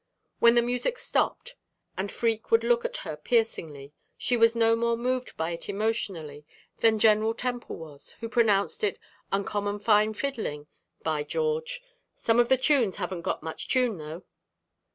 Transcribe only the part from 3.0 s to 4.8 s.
her piercingly, she was no